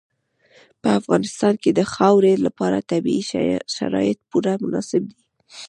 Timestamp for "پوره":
4.29-4.53